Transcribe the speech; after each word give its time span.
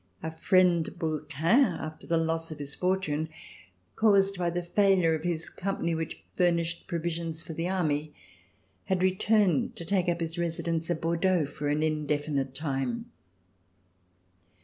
Our 0.23 0.31
friend 0.31 0.89
Brouquens, 0.97 1.79
after 1.79 2.07
the 2.07 2.17
loss 2.17 2.49
of 2.49 2.57
his 2.57 2.73
fortune 2.73 3.29
caused 3.95 4.35
by 4.35 4.49
the 4.49 4.63
failure 4.63 5.13
of 5.13 5.23
his 5.23 5.47
company 5.47 5.93
which 5.93 6.23
furnished 6.33 6.87
provisions 6.87 7.43
for 7.43 7.53
the 7.53 7.69
army, 7.69 8.11
had 8.85 9.03
returned 9.03 9.75
to 9.75 9.85
take 9.85 10.09
up 10.09 10.19
his 10.19 10.39
residence 10.39 10.89
at 10.89 11.01
Bordeaux 11.01 11.45
for 11.45 11.67
an 11.67 11.83
indefinite 11.83 12.55
time. 12.55 13.11